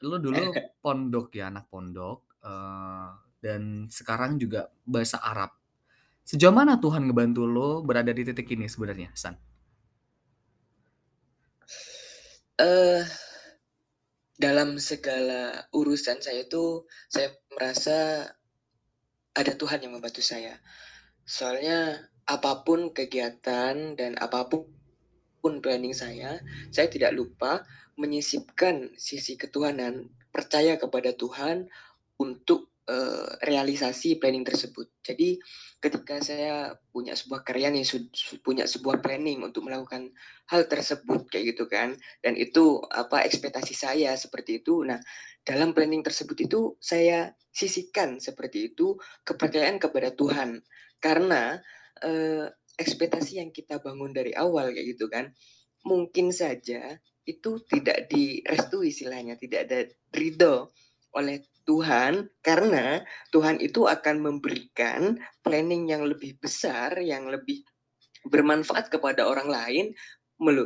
[0.04, 0.52] Lo dulu
[0.84, 2.28] pondok ya, anak pondok.
[2.42, 5.56] Uh, dan sekarang juga bahasa Arab.
[6.22, 9.36] Sejauh mana Tuhan ngebantu lo berada di titik ini sebenarnya, San?
[12.62, 13.02] Uh,
[14.42, 18.26] dalam segala urusan saya itu saya merasa
[19.38, 20.58] ada Tuhan yang membantu saya.
[21.22, 26.42] Soalnya apa pun kegiatan dan apa pun planning saya,
[26.74, 27.62] saya tidak lupa
[28.02, 31.70] menyisipkan sisi ketuhanan, percaya kepada Tuhan
[32.18, 34.92] untuk uh, realisasi planning tersebut.
[35.00, 35.40] Jadi
[35.80, 37.88] ketika saya punya sebuah karya nih,
[38.44, 40.12] punya sebuah planning untuk melakukan
[40.52, 44.84] hal tersebut kayak gitu kan, dan itu apa ekspektasi saya seperti itu.
[44.84, 45.00] Nah
[45.48, 50.62] dalam planning tersebut itu saya sisihkan seperti itu kepercayaan kepada Tuhan
[51.02, 51.58] karena
[52.04, 52.46] uh,
[52.78, 55.32] ekspektasi yang kita bangun dari awal kayak gitu kan,
[55.88, 59.80] mungkin saja itu tidak direstui istilahnya, tidak ada
[60.14, 60.74] ridho
[61.16, 67.64] oleh Tuhan karena Tuhan itu akan memberikan planning yang lebih besar, yang lebih
[68.26, 69.86] bermanfaat kepada orang lain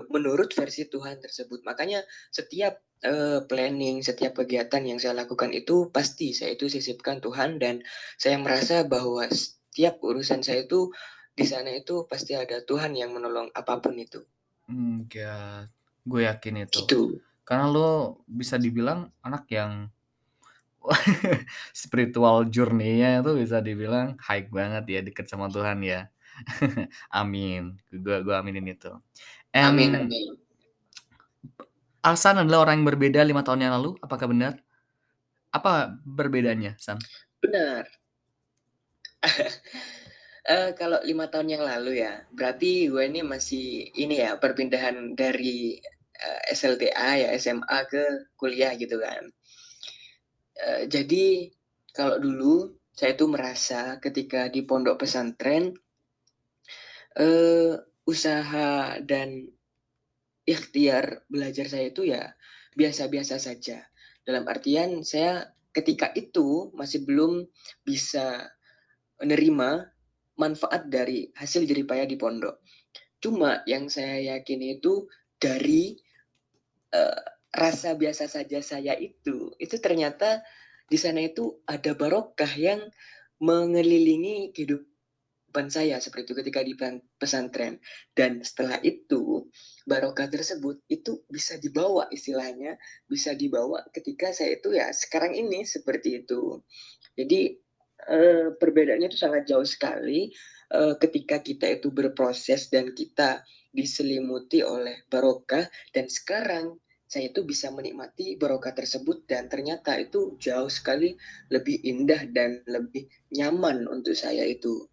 [0.10, 1.67] menurut versi Tuhan tersebut.
[1.67, 1.99] Makanya
[2.31, 7.84] setiap uh, planning, setiap kegiatan yang saya lakukan itu pasti saya itu sisipkan Tuhan dan
[8.15, 10.95] saya merasa bahwa setiap urusan saya itu
[11.36, 14.23] di sana itu pasti ada Tuhan yang menolong apa pun itu.
[14.71, 15.67] Hmm, ya,
[16.08, 16.88] gue yakin itu.
[16.88, 17.01] Gitu.
[17.43, 19.91] Karena lo bisa dibilang anak yang
[21.86, 26.09] spiritual journey-nya itu bisa dibilang high banget ya deket sama Tuhan ya.
[27.21, 27.79] amin.
[27.91, 28.91] Gua gua aminin itu.
[29.55, 30.36] And amin, amin.
[32.05, 33.97] Alsan adalah orang yang berbeda lima tahun yang lalu.
[33.97, 34.53] Apakah benar?
[35.49, 37.01] Apa perbedaannya, Sam?
[37.41, 37.89] Benar.
[40.45, 45.81] uh, kalau lima tahun yang lalu ya, berarti gue ini masih ini ya perpindahan dari
[46.21, 49.25] uh, eh, SLTA ya SMA ke kuliah gitu kan.
[50.56, 51.51] Eh, jadi
[51.91, 55.76] kalau dulu saya itu merasa ketika di pondok pesantren
[57.20, 57.76] uh,
[58.08, 59.51] usaha dan
[60.47, 62.32] ikhtiar belajar saya itu ya
[62.80, 63.84] biasa-biasa saja.
[64.24, 65.43] Dalam artian saya
[65.76, 67.43] ketika itu masih belum
[67.84, 68.47] bisa
[69.20, 69.91] menerima
[70.39, 72.64] manfaat dari hasil jeripaya di pondok.
[73.20, 75.03] Cuma yang saya yakini itu
[75.36, 75.99] dari
[76.95, 80.43] uh, rasa biasa saja saya itu, itu ternyata
[80.86, 82.84] di sana itu ada barokah yang
[83.41, 86.76] mengelilingi kehidupan saya seperti itu ketika di
[87.18, 87.80] pesantren.
[88.12, 89.49] Dan setelah itu
[89.88, 92.76] barokah tersebut itu bisa dibawa istilahnya,
[93.08, 96.62] bisa dibawa ketika saya itu ya sekarang ini seperti itu.
[97.16, 97.56] Jadi
[98.12, 100.30] eh, perbedaannya itu sangat jauh sekali
[100.70, 103.41] eh, ketika kita itu berproses dan kita
[103.72, 106.80] diselimuti oleh barokah dan sekarang
[107.16, 111.16] saya itu bisa menikmati barokah tersebut dan ternyata itu jauh sekali
[111.47, 114.84] lebih indah dan lebih nyaman untuk saya itu.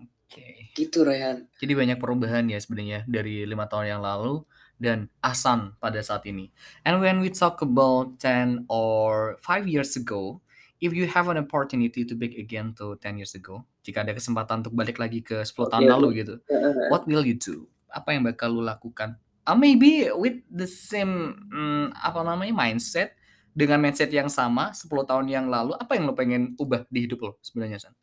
[0.00, 0.72] Oke.
[0.72, 1.44] Gitu Rehan.
[1.60, 4.48] Jadi banyak perubahan ya sebenarnya dari lima tahun yang lalu
[4.80, 6.48] dan Asan pada saat ini.
[6.88, 10.40] And when we talk about 10 or 5 years ago,
[10.80, 14.64] if you have an opportunity to back again to 10 years ago, jika ada kesempatan
[14.64, 15.92] untuk balik lagi ke 10 tahun okay.
[15.92, 16.34] lalu gitu,
[16.88, 17.68] what will you do?
[17.92, 19.20] Apa yang bakal lu lakukan?
[19.48, 23.16] Uh, maybe with the same um, apa namanya mindset
[23.56, 27.18] dengan mindset yang sama 10 tahun yang lalu, apa yang lo pengen ubah di hidup
[27.24, 27.96] lo sebenarnya San?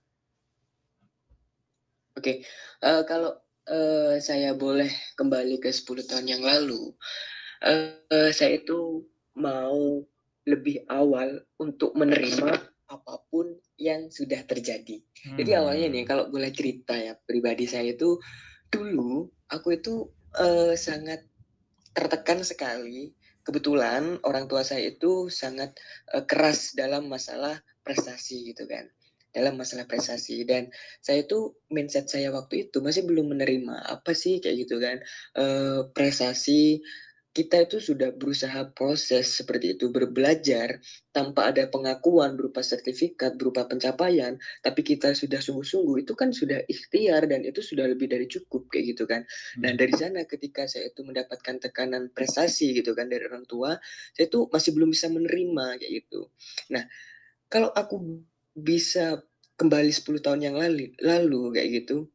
[2.17, 2.37] Oke, okay.
[2.81, 3.37] uh, kalau
[3.69, 6.97] uh, saya boleh kembali ke 10 tahun yang lalu,
[7.61, 9.05] uh, saya itu
[9.37, 10.01] mau
[10.49, 12.57] lebih awal untuk menerima
[12.89, 15.01] apa pun yang sudah terjadi.
[15.29, 15.37] Hmm.
[15.37, 18.17] Jadi awalnya nih, kalau boleh cerita ya pribadi saya itu
[18.69, 21.25] dulu aku itu uh, sangat
[21.95, 23.15] tertekan sekali.
[23.45, 25.77] Kebetulan orang tua saya itu sangat
[26.11, 28.89] uh, keras dalam masalah prestasi gitu kan.
[29.31, 30.71] Dalam masalah prestasi dan
[31.03, 34.97] saya itu mindset saya waktu itu masih belum menerima apa sih kayak gitu kan
[35.35, 36.79] uh, prestasi
[37.35, 40.79] kita itu sudah berusaha proses seperti itu, berbelajar
[41.11, 47.27] tanpa ada pengakuan berupa sertifikat, berupa pencapaian, tapi kita sudah sungguh-sungguh, itu kan sudah ikhtiar
[47.27, 49.27] dan itu sudah lebih dari cukup kayak gitu kan.
[49.59, 49.79] Dan hmm.
[49.83, 53.75] dari sana ketika saya itu mendapatkan tekanan prestasi gitu kan dari orang tua,
[54.15, 56.31] saya itu masih belum bisa menerima kayak gitu.
[56.71, 56.87] Nah,
[57.51, 58.23] kalau aku
[58.55, 59.19] bisa
[59.59, 62.07] kembali 10 tahun yang lalu, lalu kayak gitu,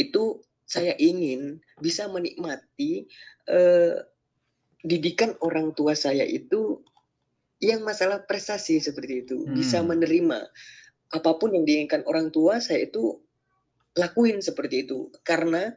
[0.00, 3.04] itu saya ingin bisa menikmati
[3.50, 4.00] uh,
[4.84, 6.80] didikan orang tua saya itu
[7.60, 9.52] yang masalah prestasi seperti itu hmm.
[9.52, 10.48] bisa menerima
[11.10, 13.20] apa pun yang diinginkan orang tua saya itu
[13.98, 15.74] lakuin seperti itu karena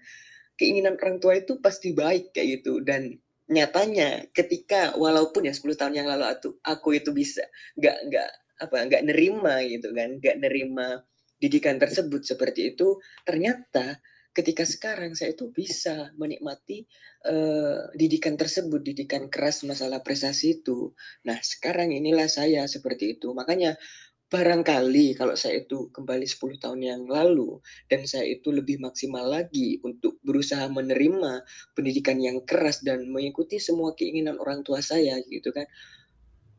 [0.55, 3.17] keinginan orang tua itu pasti baik kayak gitu dan
[3.51, 7.43] nyatanya ketika walaupun ya 10 tahun yang lalu aku, aku itu bisa
[7.75, 8.29] nggak nggak
[8.63, 11.03] apa nggak nerima gitu kan nggak nerima
[11.41, 13.99] didikan tersebut seperti itu ternyata
[14.33, 16.83] ketika sekarang saya itu bisa menikmati
[17.29, 20.91] uh, didikan tersebut, didikan keras masalah prestasi itu.
[21.29, 23.31] Nah, sekarang inilah saya seperti itu.
[23.37, 23.77] Makanya
[24.33, 29.77] barangkali kalau saya itu kembali 10 tahun yang lalu dan saya itu lebih maksimal lagi
[29.85, 31.45] untuk berusaha menerima
[31.77, 35.69] pendidikan yang keras dan mengikuti semua keinginan orang tua saya gitu kan.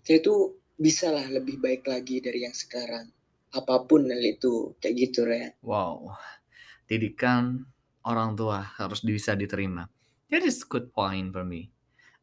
[0.07, 3.11] Saya itu bisalah lebih baik lagi dari yang sekarang.
[3.51, 5.51] Apa pun itu kayak gitu ya.
[5.67, 6.15] Wow
[6.89, 7.65] didikan
[8.05, 9.89] orang tua harus bisa diterima.
[10.29, 11.73] That is good point for me.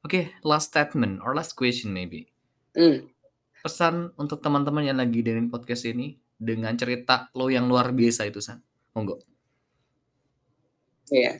[0.01, 2.29] Oke, okay, last statement or last question maybe.
[2.73, 3.05] Mm.
[3.61, 8.41] Pesan untuk teman-teman yang lagi dengerin podcast ini dengan cerita lo yang luar biasa itu
[8.41, 8.57] san,
[8.97, 9.21] monggo.
[11.13, 11.37] Iya,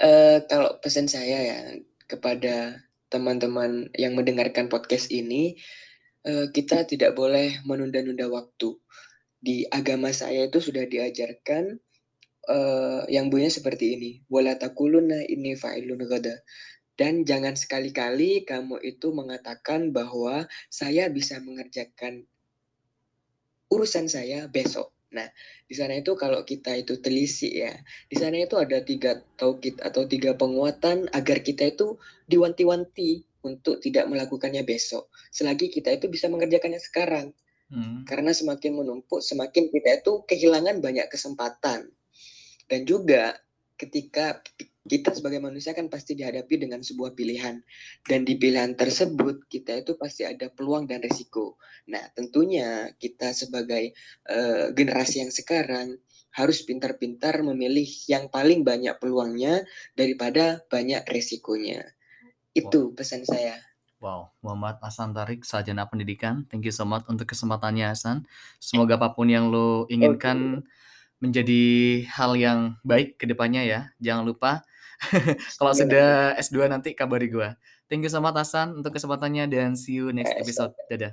[0.00, 1.60] uh, kalau pesan saya ya
[2.08, 2.80] kepada
[3.12, 5.60] teman-teman yang mendengarkan podcast ini,
[6.24, 8.80] uh, kita tidak boleh menunda-nunda waktu.
[9.44, 11.76] Di agama saya itu sudah diajarkan
[12.48, 14.10] uh, yang bunyinya seperti ini.
[14.28, 16.40] Wala takuluna ini fa'ilun gada.
[16.94, 22.22] Dan jangan sekali-kali kamu itu mengatakan bahwa saya bisa mengerjakan
[23.66, 24.94] urusan saya besok.
[25.14, 25.26] Nah,
[25.66, 27.70] di sana itu kalau kita itu telisik ya,
[28.10, 34.10] di sana itu ada tiga taukid atau tiga penguatan agar kita itu diwanti-wanti untuk tidak
[34.10, 35.10] melakukannya besok.
[35.30, 37.30] Selagi kita itu bisa mengerjakannya sekarang.
[37.70, 38.02] Hmm.
[38.06, 41.90] Karena semakin menumpuk, semakin kita itu kehilangan banyak kesempatan.
[42.70, 43.36] Dan juga
[43.74, 44.40] ketika
[44.84, 47.56] kita sebagai manusia kan pasti dihadapi dengan sebuah pilihan
[48.04, 51.56] dan di pilihan tersebut kita itu pasti ada peluang dan risiko.
[51.88, 53.96] Nah, tentunya kita sebagai
[54.28, 55.96] uh, generasi yang sekarang
[56.36, 59.64] harus pintar-pintar memilih yang paling banyak peluangnya
[59.96, 61.80] daripada banyak resikonya.
[62.52, 62.94] Itu wow.
[63.00, 63.56] pesan saya.
[64.04, 66.44] Wow, Muhammad Hasan Tarik, Sarjana Pendidikan.
[66.52, 68.28] Thank you so much untuk kesempatannya Hasan.
[68.60, 70.68] Semoga apa pun yang lo inginkan Oke.
[71.24, 71.62] Menjadi
[72.12, 73.80] hal yang baik ke depannya ya.
[74.00, 74.62] Jangan lupa
[75.58, 75.80] kalau amin.
[75.84, 77.58] sudah S2 nanti kabari gua.
[77.90, 80.72] Thank you so much Hasan untuk kesempatannya dan see you next episode.
[80.88, 81.12] Dadah.